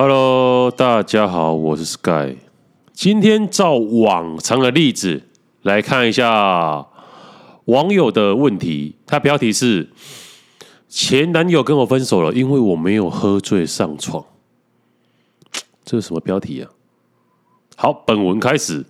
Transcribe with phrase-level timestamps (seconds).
[0.00, 2.36] Hello，大家好，我是 Sky。
[2.92, 5.24] 今天照往常的例子
[5.62, 6.86] 来看一下
[7.64, 8.94] 网友的问题。
[9.04, 9.88] 他标题是：
[10.88, 14.24] 前男友跟我分手了，因为我没有喝醉上床。
[15.84, 16.70] 这是什么标题啊？
[17.74, 18.86] 好，本文开始。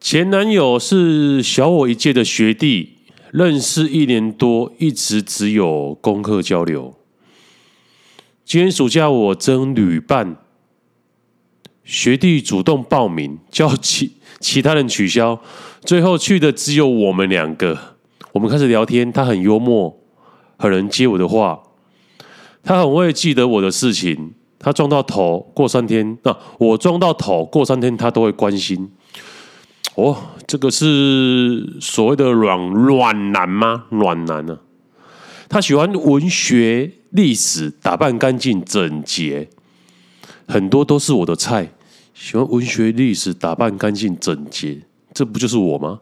[0.00, 2.96] 前男友是小我一届的学弟，
[3.30, 6.96] 认识一年多，一直只有功课交流。
[8.44, 10.36] 今年暑假我征旅伴，
[11.82, 15.40] 学弟主动报名，叫其其他人取消，
[15.80, 17.78] 最后去的只有我们两个。
[18.32, 19.98] 我们开始聊天，他很幽默，
[20.58, 21.62] 很能接我的话，
[22.62, 24.34] 他很会记得我的事情。
[24.58, 28.90] 他撞到头过三天，那、我撞到头过三天，他都会关心。
[29.94, 30.16] 哦，
[30.46, 33.84] 这个是所谓的软软男吗？
[33.90, 34.73] 软男呢、啊？
[35.54, 39.48] 他喜欢文学、历史，打扮干净整洁，
[40.48, 41.70] 很多都是我的菜。
[42.12, 44.80] 喜欢文学、历史，打扮干净整洁，
[45.12, 46.00] 这不就是我吗？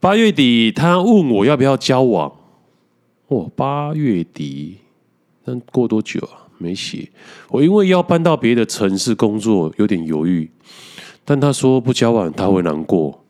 [0.00, 2.32] 八月底，他问我要不要交往。
[3.28, 4.78] 哦，八月底，
[5.44, 6.50] 那过多久啊？
[6.58, 7.08] 没写。
[7.46, 10.50] 我因为要搬到别的城市工作，有点犹豫。
[11.24, 13.24] 但他说不交往他会难过，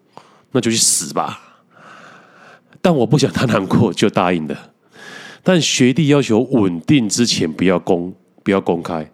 [0.52, 1.47] 那就去死吧。
[2.80, 4.72] 但我不想他难过，就答应了。
[5.42, 8.12] 但学弟要求稳定之前不要公
[8.42, 9.10] 不要公开，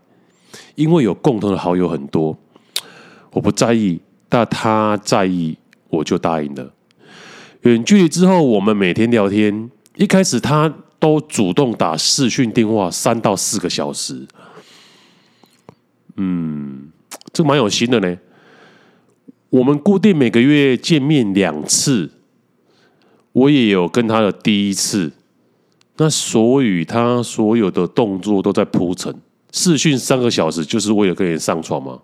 [0.74, 2.36] 因为有共同的好友很多。
[3.30, 5.56] 我不在意，但他在意，
[5.88, 6.72] 我就答应了。
[7.62, 9.70] 远距离之后，我们每天聊天。
[9.96, 14.26] 一开始他都主动打视讯电话三到四个小时。
[16.16, 16.88] 嗯，
[17.32, 18.16] 这蛮有心的呢。
[19.50, 22.10] 我们固定每个月见面两次。
[23.34, 25.12] 我也有跟他的第一次，
[25.96, 29.12] 那所以他所有的动作都在铺陈。
[29.50, 31.98] 试训三个小时就是为了跟人上床吗？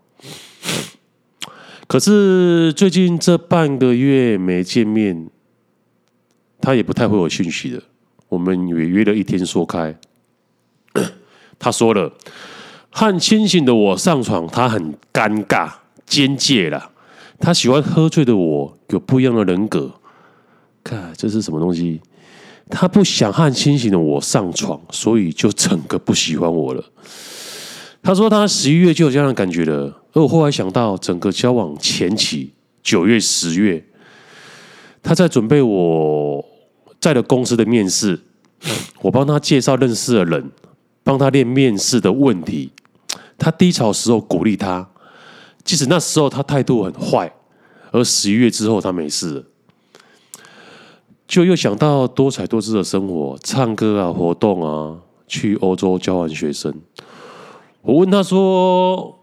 [1.86, 5.28] 可是最近这半个月没见面，
[6.60, 7.82] 他也不太会有讯息的。
[8.28, 9.96] 我们也约了一天说开，
[11.58, 12.12] 他说了，
[12.90, 15.70] 和清醒的我上床，他很尴尬，
[16.08, 16.90] 边界了。
[17.38, 19.99] 他喜欢喝醉的我，有不一样的人格。
[20.82, 22.00] 看这是什么东西？
[22.68, 26.84] 他不想和清醒的我上床，所以就整个不喜欢我了。
[28.02, 33.84] 他说他十一月就有这样的感觉了，而我后来想到整个交往前期九月、十月，
[35.02, 36.44] 他在准备我
[37.00, 38.20] 在的公司的面试，
[39.02, 40.50] 我帮他介绍认识的人，
[41.02, 42.70] 帮他练面试的问题。
[43.36, 44.88] 他低潮时候鼓励他，
[45.64, 47.32] 即使那时候他态度很坏，
[47.90, 49.44] 而十一月之后他没事了。
[51.30, 54.98] 就又想到多彩多姿的生活，唱歌啊，活动啊，
[55.28, 56.74] 去欧洲交换学生。
[57.82, 59.16] 我问他说：“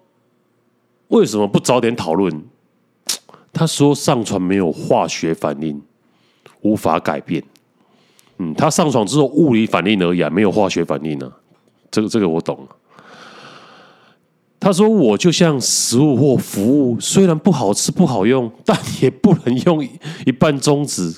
[1.09, 2.45] 为什么不早点讨论？”
[3.51, 5.81] 他说：“上床没有化学反应，
[6.61, 7.43] 无法改变。”
[8.39, 11.29] 嗯，他上床之后物理反应而已啊，没有化学反应啊。
[11.91, 12.65] 这个这个我懂。
[14.59, 19.87] 他说：“我就像食物或服务，虽然不好吃不好用，但也不能用
[20.25, 21.13] 一半终止。”，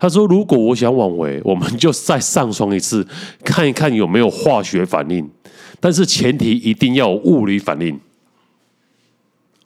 [0.00, 3.06] 他说：“如果我想挽回，我们就再上床一次，
[3.44, 5.30] 看一看有没有化学反应。
[5.80, 8.00] 但是前提一定要有物理反应。”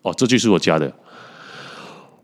[0.02, 0.92] 哦，这句是我加的。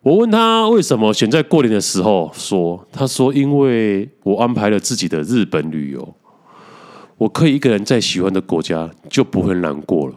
[0.03, 6.15] 我问他为什么选在过年的时候说，他说：“因为我安排了自己的日本旅游，
[7.19, 10.15] 我可以一个人在喜欢的国家，就不会难过了。”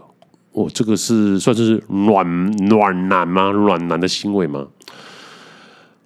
[0.54, 3.50] 哦，这个是算是暖暖男吗？
[3.52, 4.68] 暖男的行为吗？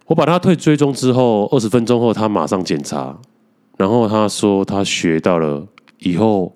[0.05, 3.19] 我把他退追踪之后，二十分钟后他马上检查，
[3.77, 5.67] 然后他说他学到了
[5.99, 6.55] 以后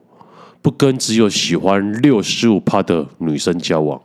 [0.62, 4.02] 不跟只有喜欢六十五趴的女生交往。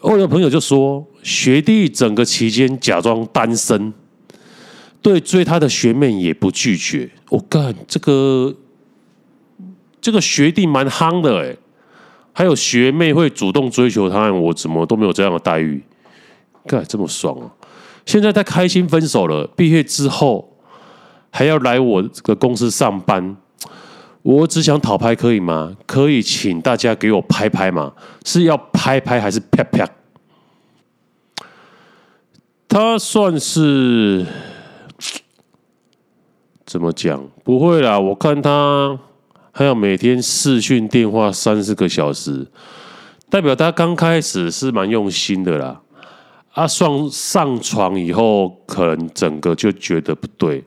[0.00, 3.94] 我的朋友就说，学弟整个期间假装单身，
[5.00, 7.10] 对追他的学妹也不拒绝。
[7.30, 8.54] 我干，这个
[9.98, 11.56] 这个学弟蛮夯的哎。
[12.38, 15.82] 还有学妹会主动追求他，我怎么都没有这样的待遇？
[16.64, 17.50] 干这么爽啊！
[18.06, 20.56] 现在他开心分手了，毕业之后
[21.32, 23.36] 还要来我的公司上班。
[24.22, 25.76] 我只想讨拍，可以吗？
[25.84, 27.92] 可以，请大家给我拍拍吗？
[28.24, 29.84] 是要拍拍还是啪啪？
[32.68, 34.24] 他算是
[36.64, 37.20] 怎么讲？
[37.42, 39.00] 不会啦，我看他。
[39.58, 42.46] 还有每天视讯电话三四个小时，
[43.28, 45.80] 代表他刚开始是蛮用心的啦。
[46.52, 50.62] 啊，上上床以后，可能整个就觉得不对，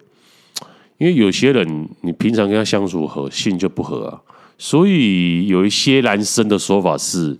[0.97, 4.19] 因为有些人你平常跟他相处合，性就不合啊，
[4.57, 7.37] 所以有一些男生的说法是，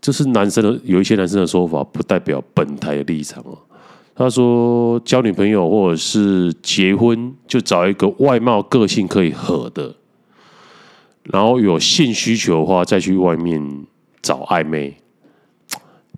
[0.00, 3.58] 这是男生的有一些男生的说法，不代表本台的立场哦。
[4.20, 9.94] 他说，交女朋友或者是结婚，就找一个外貌、个性可以合的，
[11.22, 13.86] 然后有性需求的话，再去外面
[14.20, 14.94] 找暧昧。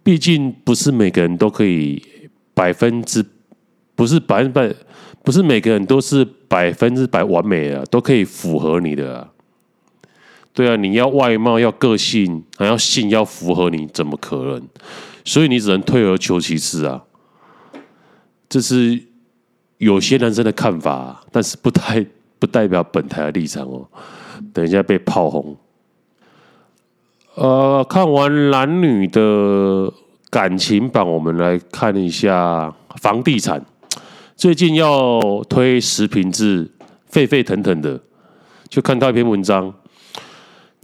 [0.03, 2.03] 毕竟不是每个人都可以
[2.55, 3.25] 百分之，
[3.95, 4.75] 不是百分百，
[5.23, 9.29] 不是每个人都是百分之百完美的，都可以符合你的啊。
[10.53, 14.61] 对啊，你要外貌，要个性，还要性要符合你，怎么可能？
[15.25, 17.05] 所以你只能退而求其次啊。
[18.53, 19.03] 这是
[19.79, 22.05] 有些男生的看法，但是不太
[22.39, 23.89] 不代表本台的立场哦。
[24.53, 25.57] 等一下被炮轰。
[27.35, 29.91] 呃，看完男女的
[30.29, 33.65] 感情版，我们来看一下房地产。
[34.37, 36.71] 最近要推实坪制，
[37.07, 37.99] 沸沸腾腾的。
[38.69, 39.73] 就看到一篇文章，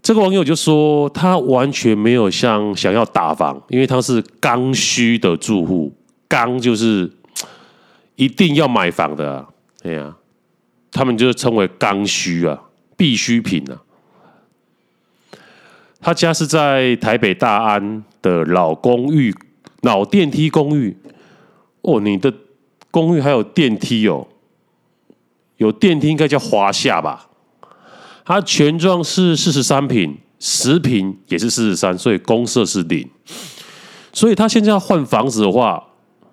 [0.01, 5.93] 这个网友就说他完全没有像想要打房，因为他是刚需的住户，
[6.27, 7.11] 刚就是
[8.19, 9.49] 一定要买房的啊。
[9.85, 10.17] 哎呀，
[10.91, 12.61] 他们就称为刚需啊，
[12.97, 13.81] 必需品啊。
[16.01, 19.33] 他家是在台北大安的老公寓、
[19.83, 20.97] 老电梯公寓。
[21.83, 22.33] 哦，你的
[22.91, 24.27] 公寓还有电梯哦？
[25.59, 27.29] 有电梯应该叫华夏吧？
[28.25, 33.09] 它全幢是四十三平，十平也是四十三，所以公设是零。
[34.13, 35.83] 所以他现在要换房子的话，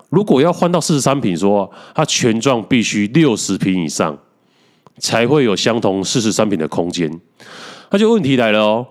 [0.09, 4.17] 如果要换到四十三平，说它全幢必须六十平以上，
[4.99, 7.11] 才会有相同四十三平的空间。
[7.91, 8.87] 那就问题来了哦。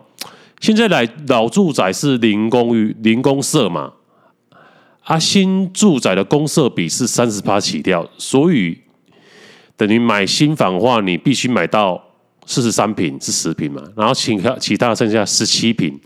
[0.60, 3.92] 现在来老住宅是零公寓零公设嘛？
[5.02, 8.78] 啊，新住宅的公设比是三十趴起跳，所以
[9.76, 12.02] 等于买新房的话，你必须买到
[12.46, 16.00] 四十三平是十平嘛，然后其他其他剩下十七平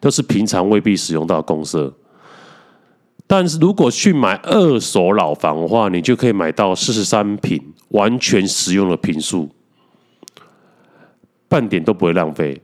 [0.00, 1.92] 都是平常未必使用到公设。
[3.26, 9.48] 但是如果去买二手老房的话，你就可以买到四十三平完全实用的坪数，
[11.48, 12.60] 半点都不会浪费。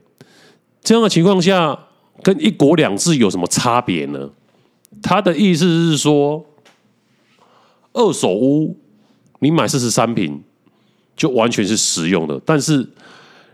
[0.81, 1.77] 这样的情况下，
[2.21, 4.29] 跟一国两制有什么差别呢？
[5.01, 6.45] 他的意思是说，
[7.93, 8.77] 二手屋
[9.39, 10.43] 你买四十三平
[11.15, 12.87] 就完全是实用的，但是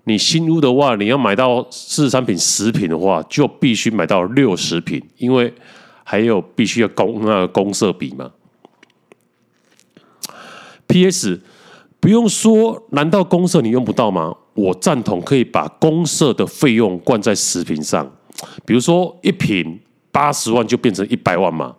[0.04, 5.54] 你新屋的话，你要买到四十三平十平的话，就必须买到六十平，因为
[6.10, 8.32] 还有必须要公那个公社比嘛。
[10.88, 11.42] P.S.
[12.00, 14.34] 不用说，难道公社你用不到吗？
[14.54, 18.10] 我赞同可以把公社的费用灌在食品上，
[18.66, 19.78] 比如说一瓶
[20.10, 21.76] 八十万就变成一百万嘛。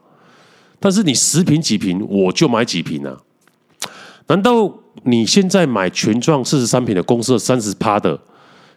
[0.79, 3.17] 但是你十瓶几瓶我就买几瓶啊？
[4.27, 4.71] 难道
[5.05, 8.21] 你现在买全幢四十三瓶的公社三十趴的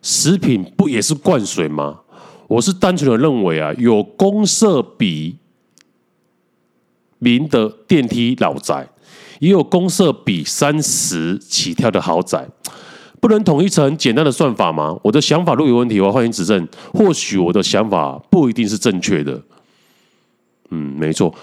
[0.01, 2.00] 食品不也是灌水吗？
[2.48, 5.38] 我是单纯的认为啊，有公社比
[7.21, 8.88] 零的电梯老宅，
[9.39, 12.47] 也有公设比三十起跳的豪宅。
[13.19, 15.00] 不能统一成简单的算法吗？
[15.03, 16.67] 我的想法如果有问题的话，欢迎指正。
[16.91, 19.39] 或许我的想法不一定是正确的。
[20.72, 21.34] 嗯，没错。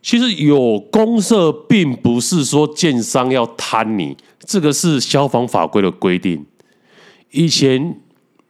[0.00, 6.46] 其实有公设，并不是说建商要贪你，这个是消防法规的规定。
[7.30, 8.00] 以前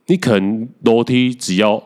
[0.06, 1.82] 你可能楼梯只要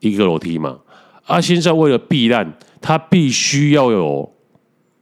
[0.00, 0.78] 一个楼梯嘛，
[1.24, 4.32] 啊，现在为了避难，它必须要有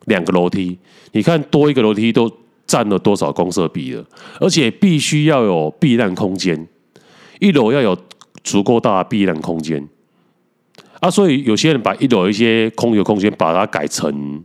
[0.07, 0.79] 两个楼梯。
[1.13, 2.31] 你看多一个楼梯都。
[2.67, 4.03] 占了多少公设比了？
[4.41, 6.67] 而且必须要有避难空间，
[7.39, 7.95] 一楼要有
[8.43, 9.87] 足够大的避难空间
[10.99, 11.11] 啊！
[11.11, 14.43] 所以有些人把一楼一些空余空间，把它改成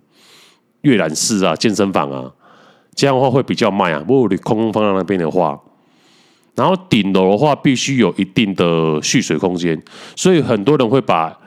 [0.81, 2.29] 阅览室啊、健身房啊，
[2.93, 4.03] 这样的话会比较慢啊。
[4.05, 5.58] 如果你空空放在那边的话，
[6.55, 9.81] 然后顶楼的话必须有一定的蓄水空间，
[10.17, 11.38] 所以很多人会把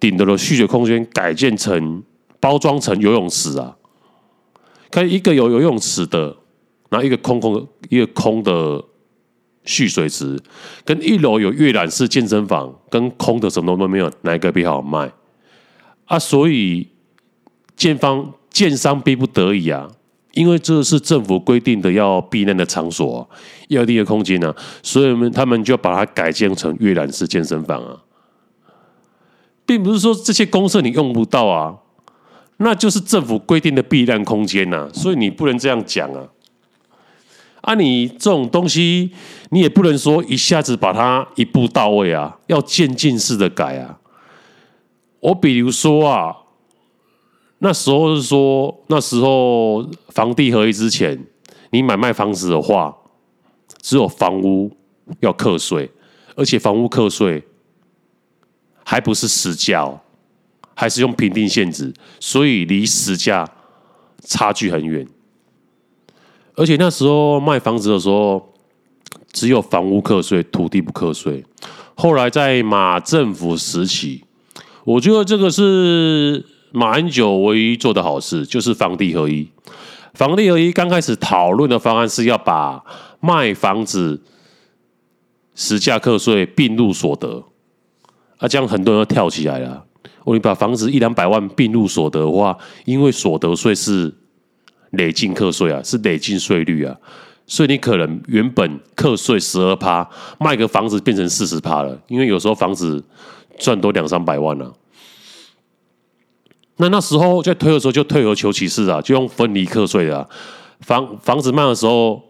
[0.00, 2.02] 顶楼的蓄水空间改建成
[2.40, 3.76] 包装成游泳池啊。
[4.90, 6.36] 看一个有游泳池的，
[6.88, 8.82] 然后一个空空的，一个空的
[9.64, 10.40] 蓄水池，
[10.84, 15.12] 跟一楼有阅览室、健身房，跟空的什么都没有，哪一个比较好卖？
[16.06, 16.88] 啊，所以
[17.76, 19.90] 建方建商逼不得已啊，
[20.32, 23.28] 因为这是政府规定的要避难的场所，
[23.68, 27.94] 要一定的空间呢、啊，所以们他们就把它改建成阅览室、健身房啊，
[29.68, 31.76] 并不是说这些公设你用不到啊。
[32.56, 36.26] 那就是政府规定的避难空间呐、啊，所以你不能这样讲啊！
[37.60, 39.12] 啊，你这种东西，
[39.50, 44.00] 你也不能说一下子把它一步到位啊，要渐进式的改啊。
[45.20, 46.34] 我比如说啊，
[47.58, 51.26] 那时候是说，那时候房地合一之前，
[51.70, 52.96] 你买卖房子的话，
[53.80, 54.72] 只有房屋
[55.20, 55.88] 要课税，
[56.34, 57.44] 而且房屋课税
[58.90, 60.00] 还不是实价哦，
[60.74, 63.46] 还是用评定现值，所以离实价
[64.24, 65.06] 差距很远。
[66.54, 68.54] 而且那时候卖房子的时候，
[69.30, 71.44] 只有房屋课税，土地不课税。
[71.96, 74.24] 后来在马政府时期，
[74.84, 79.46] 我觉得这个是马英九唯一做的好事，就是房地合一。
[80.14, 82.82] 房地合一刚开始讨论的方案是要把
[83.20, 84.22] 卖房子
[85.54, 87.44] 实价课税并入所得，
[88.38, 89.84] 啊，这样很多人都跳起来了。
[90.24, 94.14] 我你把房子一两百万并入所得的话，因为所得税是。
[94.92, 96.96] 累进课税啊，是累进税率啊，
[97.46, 100.08] 所以你可能原本课税十二趴，
[100.40, 103.04] 卖个房子变成四十趴了，因为有时候房子
[103.58, 104.72] 赚多两三百万啊。
[106.78, 110.26] 那那时候在推的时候就退而求其次啊，就用分离课税的啊，
[110.80, 112.27] 房房子卖的时候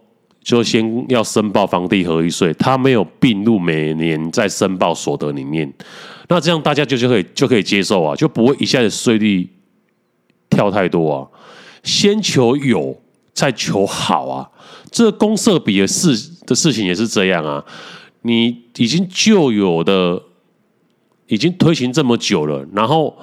[0.49, 5.71] 就先要申报房地合一税，它没有并入每年在申报所得里面，
[6.27, 9.47] 那这样大家就就可以就可以接受啊，就不会一下子税率
[10.49, 11.27] 跳太多啊。
[11.83, 12.99] 先求有，
[13.31, 14.49] 再求好啊！
[14.89, 17.63] 这公社比的事的事情也是这样啊。
[18.23, 20.19] 你已经旧有的
[21.27, 23.15] 已经推行这么久了，然后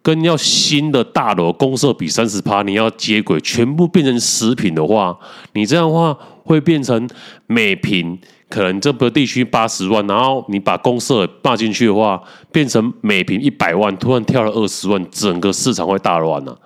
[0.00, 5.14] 跟要新的大楼公社比三十趴，你要接轨，全部变成食品的话，
[5.52, 6.16] 你这样的话
[6.50, 7.08] 会变成
[7.46, 16.58] 每平可能这个地区八十万，然后你把公设纳进去的话，变成每平一百万，突然跳了二十万，整个市场会大乱了啊。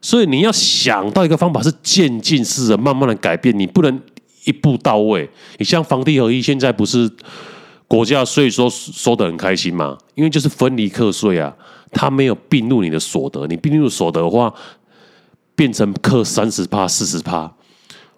[0.00, 4.00] 所以你要想到一个方法是渐进式的，慢慢的改变，你不能
[4.44, 5.30] 一步到位。
[5.58, 7.08] 你像房地合一，现在不是
[7.86, 9.96] 国家税收收得很开心吗？
[10.16, 11.54] 因为就是分离课税啊，
[11.92, 14.52] 它没有并入你的所得，你并入所得的话，
[15.54, 17.48] 变成课三十趴、四十趴。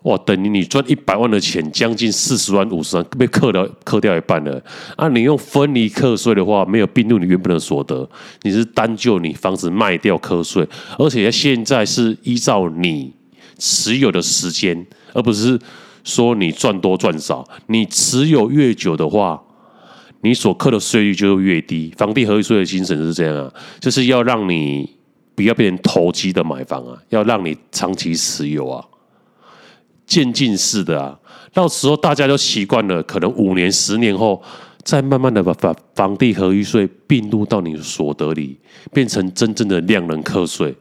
[0.05, 4.63] 哇，等于你赚一百万的钱，将近四十万、五十万被课掉，课掉一半了。
[4.97, 8.07] 啊，你用分离课税的话，没有并入你原本的所得，
[8.43, 10.69] 你是单就你房子卖掉课税，
[10.99, 13.15] 而且现在是依照你
[13.59, 15.59] 持有的时间，而不是
[16.05, 17.49] 说你赚多赚少。
[17.69, 19.43] 你持有越久的话，
[20.21, 21.95] 你所课的税率就越低。
[21.97, 24.87] 房地合一税的精神是这样啊，就是要让你
[25.35, 28.85] 不要变成投机的买房啊，要让你长期持有啊。
[30.07, 31.19] 渐进式的啊，
[31.53, 34.43] 到时候大家都习惯了，可能五年、十年后，
[34.83, 38.59] 再慢慢的把房房地合一税并入到你的所得里，
[38.93, 40.75] 变成真正的量能课税。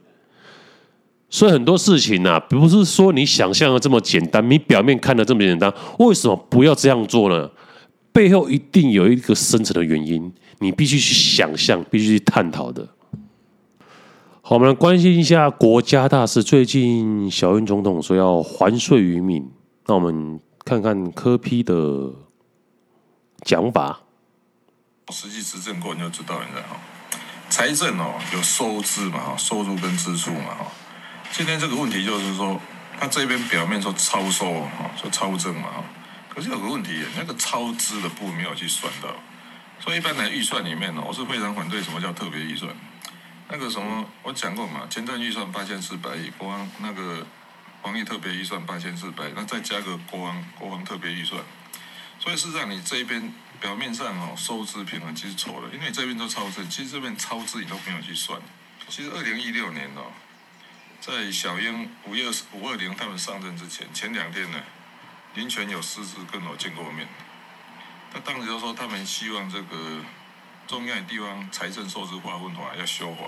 [1.30, 7.50] 所以很多事情啊，不是说你想象的这么简单，你表面看的这么简单，为什么不要这样做呢？
[8.12, 12.86] 背后一定有一个深层的原因，你必须去想象，必须去探讨的。
[14.46, 16.42] 好，我们来关心一下国家大事。
[16.42, 19.50] 最近小英总统说要还税于民，
[19.86, 22.12] 那我们看看柯批的
[23.40, 24.00] 讲法。
[25.10, 26.76] 实际执政过你就知道，你知道哈，
[27.48, 30.66] 财政哦有收支嘛哈，收入跟支出嘛哈。
[31.32, 32.60] 今天这个问题就是说，
[33.00, 35.84] 他这边表面说超收哈，说超增嘛哈，
[36.28, 39.08] 可是有个问题，那个超支的部分没有去算到，
[39.80, 42.70] 所以一般的预算里面呢，我是非常反对什么叫特别预算。
[43.48, 47.26] 那个什么，我讲过嘛，前瞻预算八千四百亿，国防那个
[47.82, 51.40] 防疫特别预算八千四百，那再加个国防国防特别预算，
[52.18, 58.40] 所以事实上你这一边表面上哦收支平衡其实错了，因为你这边都超支，其实这边超支你都没有去算。
[58.88, 60.10] 其实二零一六年哦，
[61.00, 64.58] 在小英五月五二零他们上任之前，前两天呢，
[65.34, 67.06] 林权有私自跟我见过面，
[68.10, 70.00] 他当时就说他们希望这个。
[70.66, 73.24] 中央地方财政收支划分法要修法，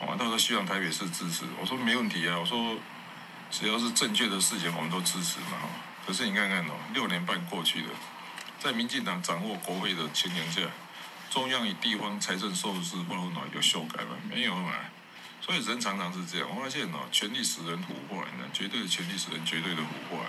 [0.00, 1.44] 哦，到时候希望台北市支持。
[1.58, 2.76] 我说没问题啊，我说
[3.50, 5.58] 只要是正确的事情，我们都支持嘛。
[6.06, 7.90] 可是你看看哦，六年半过去了，
[8.58, 10.60] 在民进党掌握国会的情形下，
[11.30, 14.16] 中央与地方财政收支划分法有修改吗？
[14.28, 14.74] 没有嘛。
[15.40, 20.24] 所以人常常是这样，我发现哦，权力使人腐化，绝对的权力使人绝对的腐化。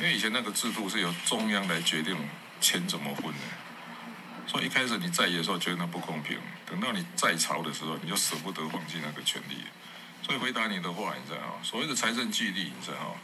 [0.00, 2.16] 因为以前那个制度是由中央来决定
[2.60, 3.38] 钱怎么分的。
[4.46, 9.56] 所以一开始你在意的时候觉得那不公平，等到你在朝的时候，你就舍不得放弃那个权利。
[10.22, 11.58] 所以回答你的话，你知道？
[11.62, 13.16] 所谓的财政激励，你知道？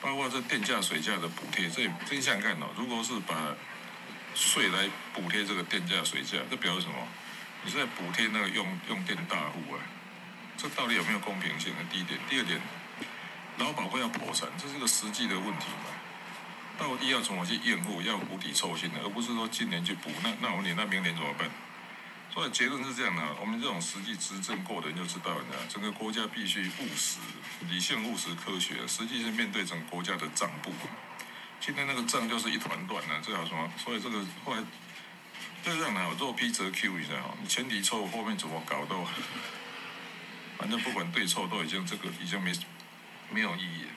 [0.00, 2.66] 包括这电价、水价的补贴，这真想看哦。
[2.76, 3.34] 如果是把
[4.34, 6.94] 税来补贴这个电价、水价，这表示什么？
[7.64, 9.80] 你是在补贴那个用用电大户啊？
[10.56, 11.72] 这到底有没有公平性？
[11.90, 12.60] 第一点，第二点，
[13.58, 15.90] 劳保会要破产，这是个实际的问题嘛？
[16.78, 18.02] 到底要怎么去应付？
[18.02, 20.10] 要釜底抽薪的，而不是说今年去补。
[20.22, 21.48] 那那我问你，那明年怎么办？
[22.32, 27.18] 所以结论是这样的：我们这种实际执政过的人就知道了，整个国家必须务实、
[27.70, 30.70] 理性、务实、科学，实际是面对整个国家的账簿。
[31.58, 33.72] 今天那个账就是一团乱了，这好什么？
[33.82, 34.60] 所以这个后来
[35.64, 39.02] 就这样来，我做 P 折 Q 一下，你前提错，后面怎么搞都，
[40.58, 42.52] 反正不管对错都已经这个已经没
[43.30, 43.90] 没有意义了。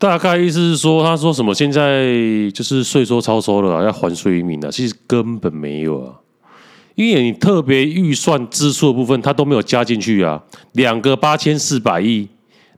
[0.00, 1.54] 大概意思是说，他说什么？
[1.54, 2.06] 现在
[2.54, 4.72] 就是税收超收了，要还税于民了。
[4.72, 6.14] 其实根本没有啊，
[6.94, 10.42] 因为你特别预算支出的部分，他都没有加进去啊。
[10.72, 12.26] 两个八千四百亿，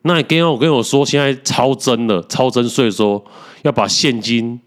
[0.02, 3.24] 那你跟我跟我说，现在超征了，超征税收，
[3.62, 4.60] 要把现金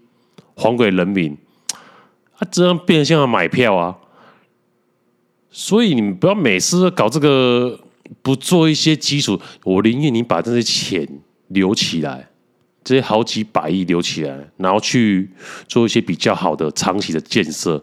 [0.54, 1.36] 还给人民，
[2.38, 3.96] 啊，这样变相买票啊。
[5.50, 7.78] 所以你们不要每次搞这个，
[8.22, 11.06] 不做一些基础，我宁愿你把这些钱
[11.48, 12.30] 留起来。
[12.86, 15.28] 这些好几百亿留起来，然后去
[15.66, 17.82] 做一些比较好的长期的建设，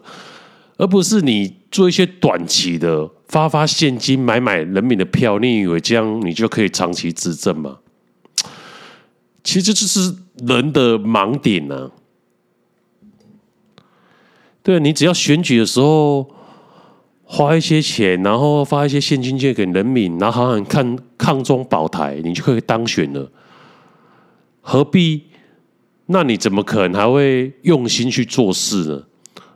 [0.78, 5.38] 而不是你做一些短期的发发现金买买人民的票。
[5.38, 7.80] 你以为这样你就可以长期执政吗？
[9.44, 11.90] 其实这是人的盲点呢、啊。
[14.62, 16.34] 对，你只要选举的时候
[17.24, 23.30] 花一些钱，然后发一些现金券给人民，然后好好看抗中保台，你就可以当选了。
[24.64, 25.24] 何必？
[26.06, 29.02] 那你怎么可能还会用心去做事呢？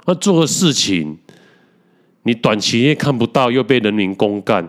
[0.07, 1.19] 那做的事情，
[2.23, 4.67] 你短期内看不到，又被人民公干，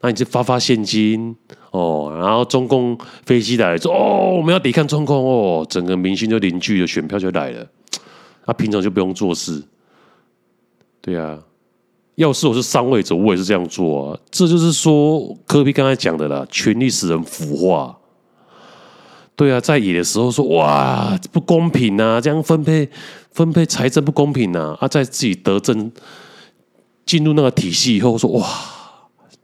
[0.00, 1.34] 那你就发发现金
[1.70, 2.12] 哦。
[2.20, 7.66] 然后中共飞机来说哦，我们要抵抗中共哦，整个民心就凝聚了，选票就来了。
[8.46, 9.62] 那平常就不用做事，
[11.00, 11.38] 对啊。
[12.14, 14.18] 要是我是上位者，我也是这样做啊。
[14.30, 17.98] 这就是说，科比刚才讲的啦，权力使人腐化。
[19.36, 22.88] 对啊，在野的时候说哇不公平啊，这样分配
[23.32, 24.74] 分配财政不公平啊！
[24.80, 25.92] 啊，在自己得政
[27.04, 28.48] 进入那个体系以后说哇，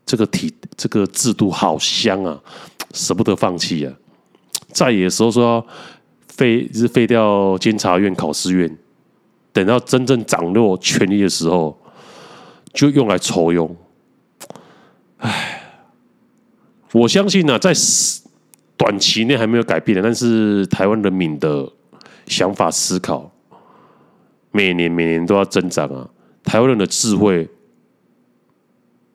[0.07, 2.41] 这个体这个制度好香啊，
[2.95, 3.93] 舍不得放弃啊！
[4.73, 5.63] 在野的时候说
[6.27, 8.79] 废是废掉监察院、考试院，
[9.53, 11.79] 等到真正掌握权力的时候，
[12.73, 13.77] 就用来抽用。
[15.19, 15.85] 唉，
[16.93, 17.75] 我相信呢、啊，在。
[18.83, 21.73] 短期内还没有改变的，但是台湾人民的
[22.27, 23.31] 想法思考，
[24.51, 26.11] 每年每年都要增长啊！
[26.43, 27.49] 台湾人的智慧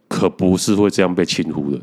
[0.07, 1.81] 可不是会这样被轻忽的。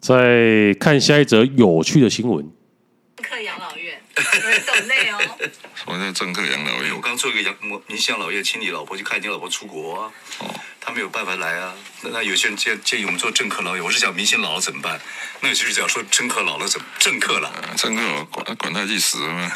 [0.00, 2.44] 再看下一则有趣的新闻。
[3.14, 5.19] 政客养老院，很累哦。
[5.74, 6.94] 什么叫政客养老院？
[6.94, 7.54] 我刚做一个养
[7.86, 10.12] 明星养老院，请你老婆去看你老婆出国啊。
[10.38, 10.54] 哦。
[10.82, 14.98] 他没有办法来啊，那那有些人建建议我们做政客老友，我是讲明星老了怎么办？
[15.40, 17.52] 那有些人讲说政客老了怎么政客了？
[17.76, 19.52] 政客管管他去死嘛，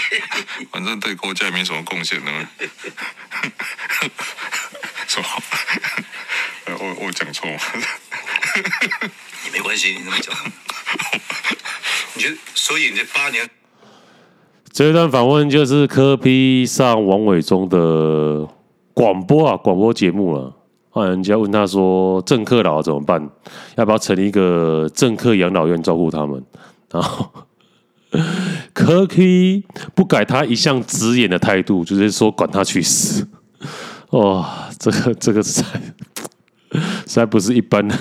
[0.70, 2.46] 反正对国家没什么贡献的嘛。
[5.08, 5.42] 说好，
[6.66, 7.58] 我我讲错吗？
[9.44, 10.36] 你没关系，你这么讲。
[12.14, 12.36] 你觉得？
[12.54, 13.48] 所以你这八年，
[14.72, 18.46] 这一段访问就是柯 P 上王伟忠的
[18.94, 20.54] 广播啊，广播节目了、
[20.92, 21.06] 啊。
[21.06, 23.28] 人家问他说：“政客老了怎么办？
[23.76, 26.42] 要不要成立一个政客养老院照顾他们？”
[26.92, 27.28] 然后
[28.72, 33.26] 柯 P 不改他一向直言的态度，就是说：“管他去死！”
[34.10, 35.68] 哇，这个这个实在
[36.72, 37.98] 实在不是一般人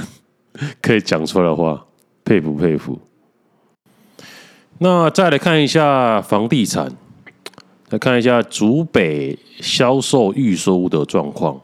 [0.82, 1.84] 可以讲出来的话，
[2.23, 2.99] 佩服佩服。
[4.81, 6.89] 那再来看一下房地产，
[7.89, 11.59] 来看一下竹北销售预售屋的状况。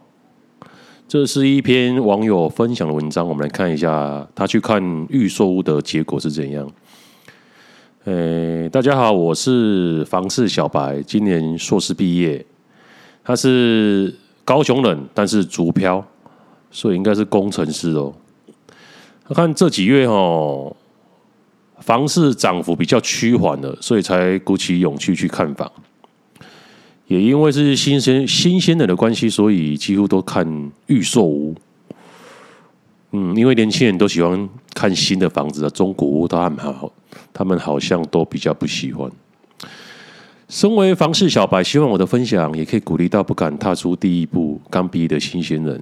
[1.07, 6.69] 这是一篇网友分享的文章，我们来看一下他去看预售屋的结果是怎样。
[8.03, 12.45] 诶，大家好，我是房市小白，今年硕士毕业。
[13.23, 16.05] 他是高雄人，但是竹漂，
[16.69, 18.13] 所以应该是工程师哦。
[19.25, 20.75] 他看这几月哦，
[21.79, 25.71] 房市涨幅比较趋缓了，所以才鼓起勇气去看房。
[27.07, 31.55] 也因为是新鲜新鲜人的关系，所以几乎都看预售屋。
[33.11, 36.91] 嗯，因为年轻人都喜欢看新的房子啊，中古屋都还好，
[37.31, 39.09] 他们好像都比较不喜欢。
[40.49, 45.81] 身为房市小白，希望我的分享也可以鼓励到不敢踏出第一步、刚毕业的新鲜人。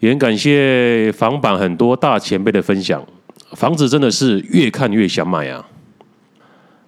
[0.00, 3.04] 也很感谢房版很多大前辈的分享，
[3.54, 5.68] 房子真的是越看越想买啊！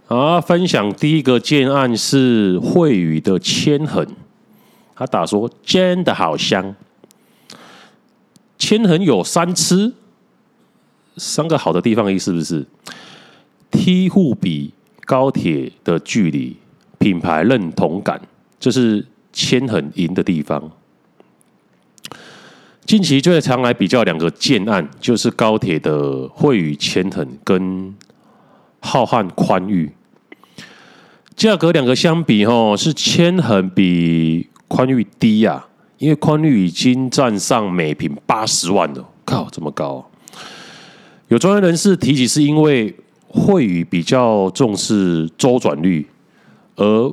[0.09, 4.07] 啊，分享第一个建案是惠宇的千恒，
[4.95, 6.75] 他打说真的好香。
[8.59, 9.93] 千恒有三吃，
[11.17, 12.67] 三个好的地方，一是不是
[13.71, 14.73] 梯户比
[15.05, 16.57] 高铁的距离，
[16.99, 18.21] 品牌认同感，
[18.59, 20.71] 这是千恒赢的地方。
[22.87, 27.95] 近期最常来比较两个建案，就是高铁的惠宇千恒跟。
[28.79, 29.91] 浩瀚宽裕。
[31.35, 35.69] 价格两个相比，吼是千恒比宽裕低呀、啊，
[35.99, 40.09] 因为宽裕已经站上每坪八十万了，靠，这么高、
[41.27, 42.95] 有专业人士提起，是因为
[43.27, 46.07] 惠宇比较重视周转率，
[46.77, 47.13] 而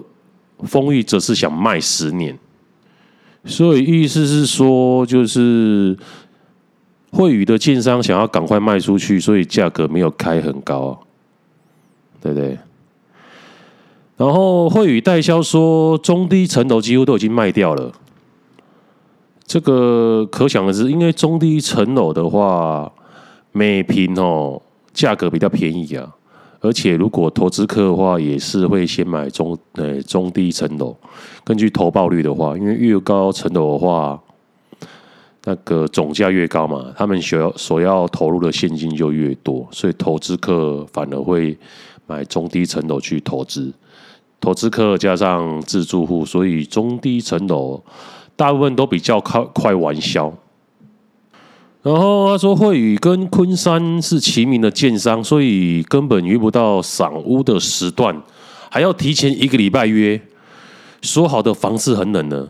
[0.66, 2.38] 丰裕则是想卖十年，
[3.46, 5.98] 所以意思是说，就是
[7.12, 11.00] 惠宇的建商想要赶快卖出去，所以价格没有开很高，
[12.22, 12.58] 对不对？
[14.18, 17.92] 然后惠宇代销说，中低层楼几乎都已经卖掉了，
[19.46, 22.92] 这个可想而知，因为中低层楼的话。
[23.56, 24.60] 每坪哦，
[24.96, 26.12] 价格比较便宜啊，
[26.64, 30.96] 而且如果投资客的话，也是会先买中呃中低层楼。
[31.44, 34.18] 根据投报率的话，因为越高层楼的话，
[35.44, 41.58] 那个总价越高嘛，他们所要所要投入的现金就越多，所以投资客反而会
[42.08, 43.74] 买中低层楼去投资。
[44.40, 47.84] 投资客加上自住户，所以中低层楼
[48.38, 50.34] 大部分都比较快快完销。
[51.84, 58.24] 然后他说，惠宇跟昆山是齐名的建商，所以根本约不到赏屋的时段，
[58.72, 60.20] 还要提前一个礼拜约。
[61.02, 62.48] 说好的房子很冷呢，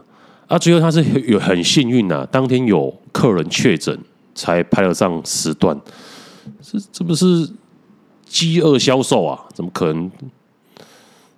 [0.48, 3.98] 啊，最后他是有很幸运呐、啊，当天有客人确诊，
[4.36, 5.76] 才排得上时段。
[6.62, 7.50] 这这不是
[8.28, 9.40] 饥饿销售啊？
[9.52, 10.12] 怎么可能？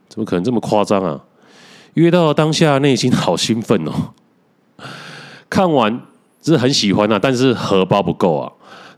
[0.10, 1.22] 怎么可能这么夸张啊？
[1.94, 4.12] 约到当下，内心好兴奋哦。
[5.50, 6.02] 看完。
[6.54, 8.52] 是很喜欢啊，但是荷包不够啊。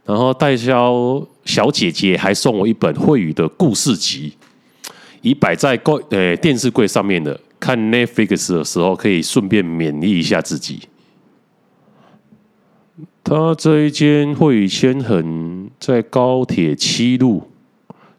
[0.05, 4.33] 然后代销小姐姐还送我一本惠宇的故事集，
[5.21, 10.79] 已摆在柜呃电视柜上面的，看 Netflix 的时候可以顺便勉励一下自己。
[13.21, 17.51] 他这一间惠宇千恒在高铁七路，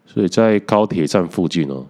[0.05, 1.87] 所以在高铁站附近哦。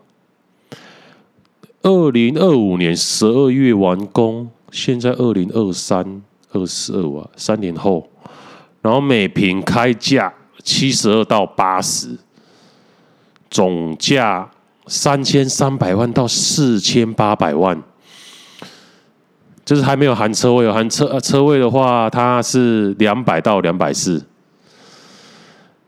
[1.81, 6.21] 二零二五年十二月完工，现在二零二三。
[6.51, 8.09] 二十二万，三年后，
[8.81, 10.33] 然后每平开价
[10.63, 12.17] 七十二到八十，
[13.49, 14.49] 总价
[14.87, 17.79] 三千三百万到四千八百万，
[19.63, 24.25] 就是还没有含车位，有含车车位的话，它是两百到两百四，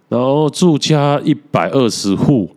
[0.09, 2.55] 然后住家一百二十户，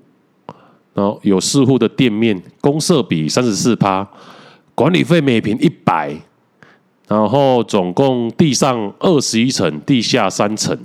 [0.92, 4.06] 然后有四户的店面，公设比三十四趴，
[4.74, 6.14] 管理费每平一百。
[7.06, 10.78] 然后总共地上二十一层，地下三层。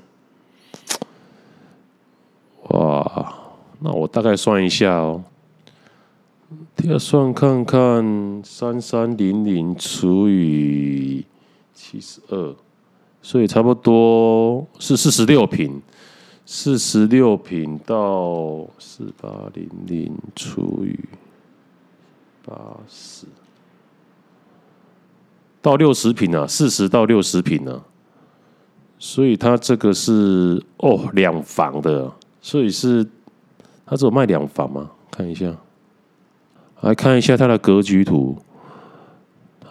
[2.70, 3.34] 哇，
[3.80, 5.24] 那我大概算一下哦，
[6.84, 11.26] 要算看看三三零零除以
[11.74, 12.56] 七十二，
[13.22, 15.82] 所以差不多是四十六平，
[16.46, 21.00] 四十六平到四八零零除以
[22.46, 22.54] 八
[22.88, 23.26] 十。
[25.62, 27.84] 到六十平啊，四十到六十坪啊，
[28.98, 33.06] 所以它这个是哦两房的，所以是
[33.86, 34.92] 它只有卖两房吗？
[35.12, 35.54] 看一下，
[36.82, 38.38] 来看一下它的格局图。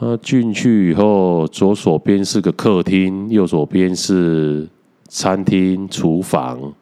[0.01, 4.69] 它进去以后，左手边是个客厅，右手边是
[5.09, 6.73] 餐厅、厨房，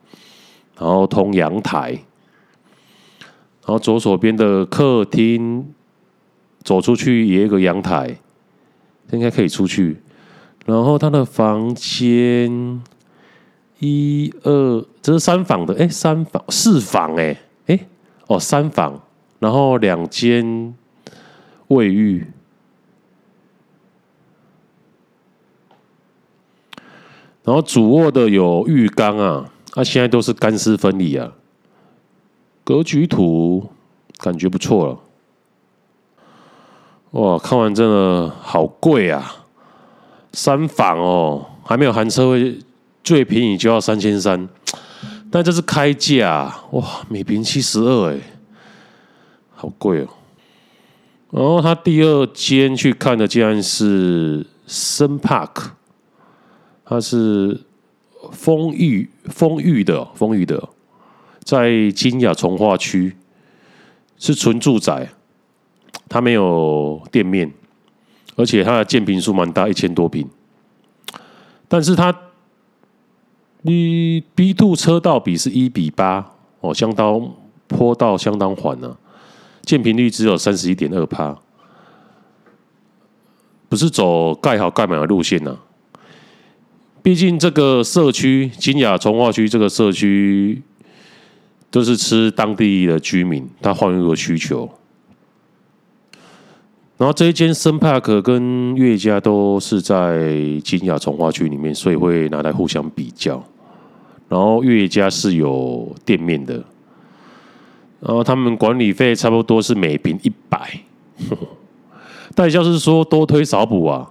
[0.79, 1.93] 然后通阳台，
[3.65, 5.73] 然后左手边的客厅
[6.63, 8.19] 走出去也有个阳台。
[9.13, 10.03] 应该可以出去，
[10.65, 12.83] 然后他的房间
[13.79, 17.87] 一二，这是三房的，哎，三房四房，哎，哎，
[18.27, 19.01] 哦，三房，
[19.39, 20.75] 然后两间
[21.69, 22.27] 卫浴，
[27.45, 31.33] 然后主卧的有浴缸啊，啊，现在都是干湿分离啊，
[32.65, 33.71] 格局图
[34.19, 35.01] 感觉不错了。
[37.17, 39.47] 哇，看完真的好贵啊！
[40.35, 42.59] 三房哦，还没有含车位，
[43.03, 44.47] 最便宜就要三千三，
[45.31, 48.19] 但这是开价哇，每坪七十二哎，
[49.55, 50.09] 好贵哦。
[51.31, 55.71] 然后他第二间去看的竟然是森 Park，
[56.85, 57.63] 它是
[58.31, 60.69] 丰裕丰裕的丰裕的，
[61.43, 63.17] 在金雅从化区，
[64.19, 65.09] 是纯住宅。
[66.09, 67.53] 它没有店面，
[68.37, 70.29] 而且它的建坪数蛮大，一千多坪。
[71.69, 72.15] 但是它，
[73.63, 77.35] 你 B two 车道比是一比八哦，相当
[77.67, 78.97] 坡道相当缓呢、啊，
[79.63, 81.37] 建坪率只有三十一点二趴，
[83.69, 85.59] 不是走盖好盖满的路线呢、啊。
[87.03, 90.63] 毕竟这个社区金雅从化区这个社区
[91.71, 94.69] 都是吃当地的居民他换入的需求。
[96.99, 100.33] 然后这一间森帕克跟悦家都是在
[100.65, 103.43] 金雅从化区里面，所以会拿来互相比较。
[104.31, 106.55] 然后悦家是有店面的，
[108.01, 110.81] 然后他们管理费差不多是每平一百，
[112.35, 114.11] 代销是说多推少补啊，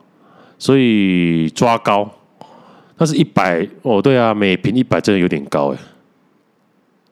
[0.60, 2.08] 所以抓高。
[2.96, 5.78] 但是一百哦，对啊，每平一百真的有点高哎。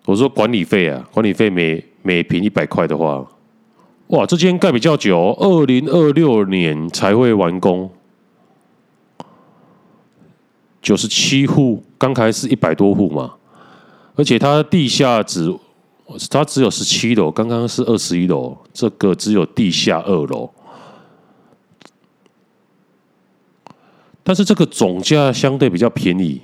[0.06, 3.26] 我说管理费啊，管理费每每平一百块的话。
[4.08, 7.90] 哇，这间盖比较久，二零二六年才会完工，
[10.82, 13.34] 九十七户，刚开始一百多户嘛，
[14.16, 15.52] 而且它地下只，
[16.30, 20.52] 它只有十七楼，刚刚是二十一楼，这个只有地下二楼，
[24.22, 26.40] 但是这个总价相对比较便宜，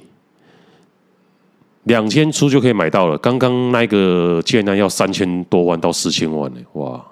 [1.83, 7.05] 两千出就可以买到了，刚刚那个竟然要三千多万到四千万呢，哇！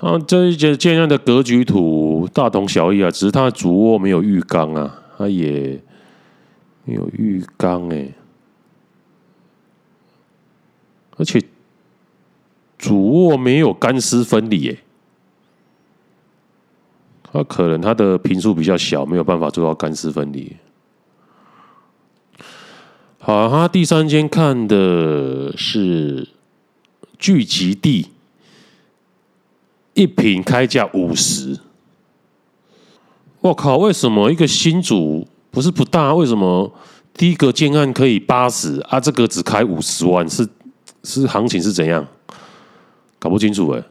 [0.00, 5.82] 啊，这一间建案的格局图大同小异啊，只是它的主卧没有浴缸啊，它也
[6.84, 8.12] 没有浴缸哎，
[11.16, 11.42] 而且
[12.78, 14.76] 主卧没有干湿分离哎，
[17.32, 20.56] 它可能它的坪数比较小，没有办法做到干湿分离。
[23.18, 26.28] 好，它第三间看的是
[27.18, 28.06] 聚集地。
[29.98, 31.58] 一平开价五十，
[33.40, 33.78] 我靠！
[33.78, 36.14] 为什么一个新主不是不大？
[36.14, 36.72] 为什么
[37.14, 39.00] 第一个建案可以八十啊？
[39.00, 40.48] 这个只开五十万，是
[41.02, 42.06] 是行情是怎样？
[43.18, 43.82] 搞不清楚哎。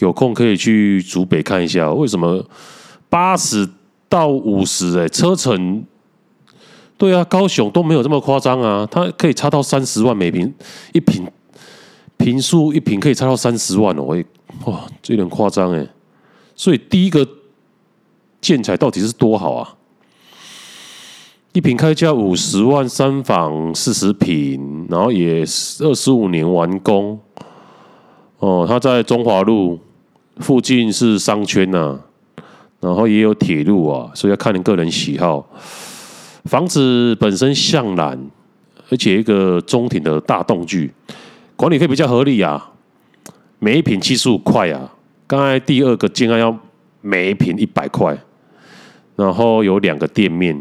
[0.00, 2.44] 有空可以去竹北看一下，为什么
[3.08, 3.66] 八十
[4.10, 4.98] 到五十？
[4.98, 5.82] 哎，车程
[6.98, 10.52] 对啊，高雄都没有这么夸张啊，它可以差到三十万每平
[10.92, 11.26] 一平
[12.18, 14.22] 平数一平可以差到三十万哦，我。
[14.64, 15.86] 哇，这有点夸张哎！
[16.54, 17.26] 所以第一个
[18.40, 19.74] 建材到底是多好啊？
[21.52, 25.42] 一平开价五十万，三房四十平，然后也
[25.80, 27.18] 二十五年完工。
[28.38, 29.78] 哦，它在中华路
[30.36, 32.00] 附近是商圈呐、啊，
[32.80, 35.48] 然后也有铁路啊，所以要看你个人喜好。
[36.44, 38.30] 房子本身向南，
[38.90, 40.92] 而且一个中庭的大栋距，
[41.56, 42.70] 管理费比较合理啊。
[43.60, 44.94] 每一瓶七十五块啊！
[45.26, 46.56] 刚才第二个建案要
[47.00, 48.16] 每一瓶一百块，
[49.16, 50.54] 然后有两个店面，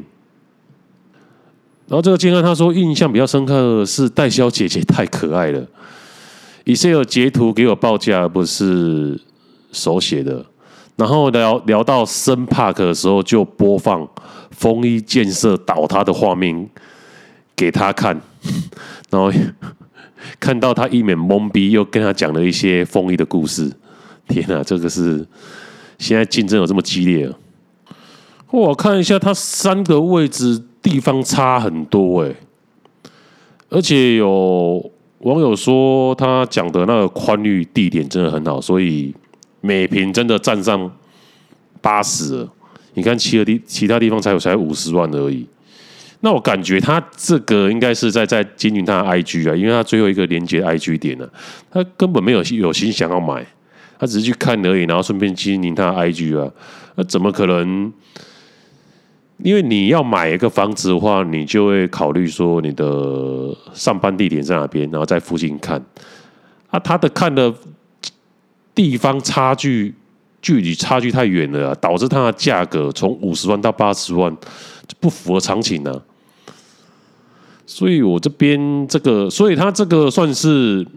[1.88, 5.63] 然后这个建案他说印象比较深刻的是代销姐姐太可爱了
[6.65, 9.19] ，Excel 截图给我报价不是
[9.71, 10.45] 手写的，
[10.95, 14.07] 然后聊聊到森帕克的时候就播放
[14.49, 16.67] 风衣建设倒塌的画面
[17.55, 18.19] 给他看，
[19.12, 19.31] 然后。
[20.39, 23.71] 看到他一脸懵逼，又跟他讲了一些丰益的故事。
[24.27, 25.25] 天哪，这个是
[25.97, 27.34] 现在竞争有这么激烈啊！
[28.51, 32.36] 我看一下，他三个位置地方差很多哎，
[33.69, 39.13] 而且有网友说他讲的那个宽裕地点真的很好，所以
[39.62, 40.91] 每平真的占上
[41.82, 42.47] 八十。
[42.93, 45.47] 你看其他地其他地方才有才五十万而已。
[46.21, 51.27] 那我感觉他这个应该是在在经营他的 IG 啊，因为他最后一个连接 IG 点呢，
[51.69, 53.45] 他根本没有有心想要买，
[53.99, 56.51] 他只是去看而已，然后顺便经营他的 IG 啊，
[56.95, 57.91] 那怎么可能？
[59.43, 65.80] 因为你要买一个房子的话，你就会考虑说你的上班地点在哪边，然后在附近看
[66.71, 67.53] 啊，他的看的
[68.73, 69.93] 地方差距
[70.41, 74.36] 距离差距太远了，导致他的价格从五十万到八十万。
[75.02, 76.00] 不符合常情呢、啊，
[77.65, 80.88] 所以我这边这个，所以他这个算是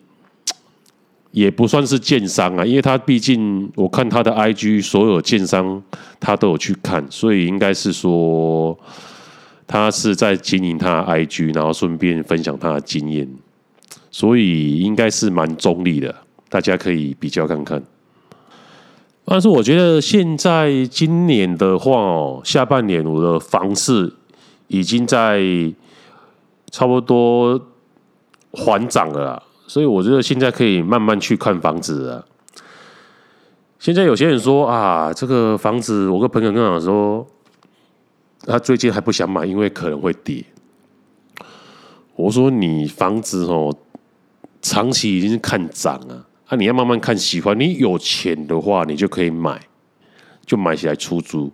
[1.33, 5.83] 也不算是建商啊，因为他毕竟我看他的 IG，所有建商
[6.21, 8.79] 他都有去看，所以应该是说
[9.67, 13.29] 他是在经营他的 IG，然后顺便分享他的经验，
[14.13, 16.15] 所以应该是蛮中立的，
[16.49, 17.83] 大家可以比较看看。
[19.33, 24.13] 但是我觉得现在今年的话哦，下半年我的房市
[24.67, 25.41] 已经在
[26.73, 27.69] 差不多
[28.51, 32.27] 缓涨了啦，所以我觉得现在可以慢慢去看房子了。
[33.79, 37.25] 现在有些人说啊，这个房子，我个朋友跟我说，
[38.41, 40.45] 他最近还不想买，因为可能会跌。
[42.17, 43.73] 我说你房子哦，
[44.61, 46.27] 长期已经是看涨了。
[46.51, 49.61] 那、啊、你要慢慢看喜欢，你有钱的话，你就可以买，
[50.45, 51.49] 就买起来出租，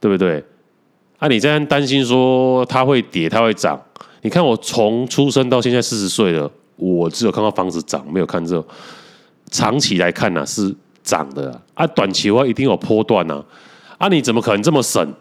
[0.00, 0.44] 对不对？
[1.18, 3.80] 啊，你这样担心说它会跌，它会涨，
[4.22, 8.62] 你看我从出生到现在四十岁了，我只有看到房子涨，没有看这
[9.52, 13.44] 长期来看呢、是涨的啊，短期的话一定有波段啊，
[13.98, 15.14] 啊，你怎么可能这么省，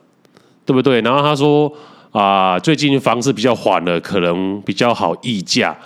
[0.65, 0.99] 对不对？
[1.01, 1.71] 然后他说
[2.09, 5.77] 啊，最近房子比较缓了，可能比较好议价。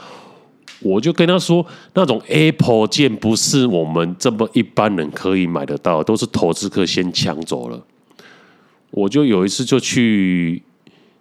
[0.82, 7.82] 我就跟他说，那种 Apple 件不是我们这么一般人可以买得到，都是投资客先抢走了。
[8.92, 10.64] 我就有一次就去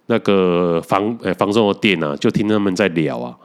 [0.07, 3.35] 那个房诶房中的店啊，就听他们在聊啊，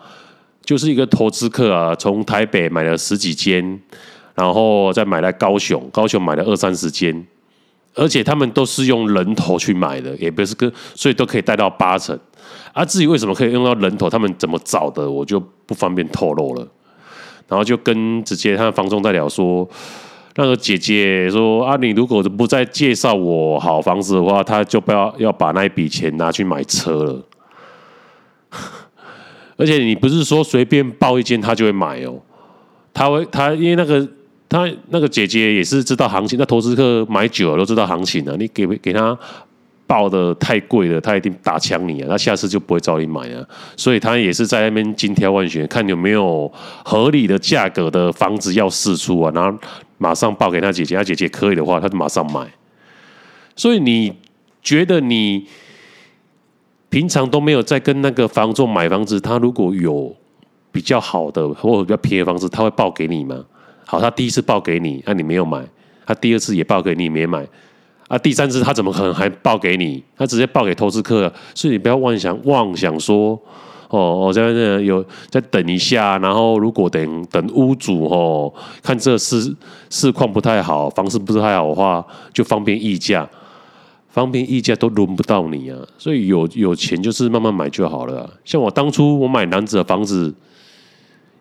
[0.64, 3.81] 就是一个投资客啊，从台北买了十几间，
[4.35, 7.27] 然后再买来高雄，高雄买了二三十间，
[7.95, 12.19] 而且他们都是用人头去买的，也不是个，所以都可以贷到八成。
[12.73, 16.67] 啊，至于为什么可以用到人头，他们怎么找的，我就不方便透露了。
[17.47, 19.69] 然后就跟直接他的房东在聊说，
[20.37, 27.23] 那个姐姐说啊，你如果不再介绍我好房子的话，他就不要要把那一笔钱拿去买车了。
[29.57, 32.21] 而且你不是说随便报一间他就会买哦，
[32.93, 34.09] 他会他因为那个
[34.55, 39.19] 他那个姐姐也是知道行情，那投资客买久了都知道行情了，你给给他。
[39.87, 42.09] 报的太贵了，他一定打枪你啊！
[42.09, 46.51] 他下次就不会找你买啊，所以他也是在那边精挑万选，看有没有
[46.83, 49.59] 合理的价格的房子要释出啊，然后
[49.99, 52.51] 马上报给他姐姐，他姐姐可以的话，他就马上买。
[53.55, 54.11] 所以你
[54.62, 55.47] 觉得你
[56.88, 60.17] 平常都没有在跟那个房仲买房子，他如果有
[60.73, 63.45] 比较好的或者比较便宜的房子，他会报给你吗？
[64.01, 65.65] 他第一次报给你，那、你没有买，
[66.07, 67.47] 他第二次也报给你，没买。
[68.09, 70.03] 啊，第三次他怎么可能还报给你？
[70.17, 73.31] 他直接报给投资客，所以你不要妄想妄想说，
[73.89, 78.53] 哦，我在那有再等一下，然后如果等等屋主哦，
[78.83, 79.55] 看这市
[79.89, 83.27] 市况不太好，房市不是太好的话，就方便议价，
[84.11, 85.79] 方便议价都轮不到你啊！
[85.97, 88.31] 所以有有钱就是慢慢买就好了。
[88.45, 90.33] 像我当初我买男子的房子，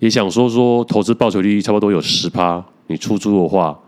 [0.03, 3.79] 也想说说投资报酬率差不多有十趴，你出租的话，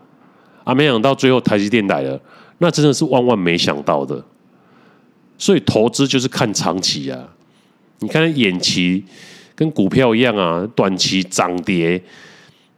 [0.64, 2.18] 啊，没想到最后台积电来了。
[2.56, 4.24] 那真的是万万没想到的，
[5.36, 7.28] 所以投资就是看长期啊！
[7.98, 9.04] 你看眼期
[9.54, 12.02] 跟股票一样啊，短期涨跌，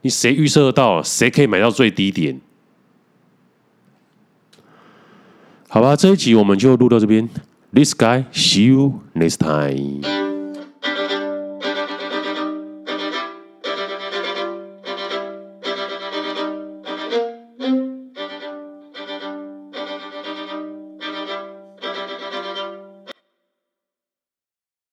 [0.02, 1.00] 你谁预测得到？
[1.00, 2.40] 谁可以买到最低点？
[5.68, 7.28] 好吧，这一集我们就录到这边。
[7.72, 10.27] This guy, see you next time.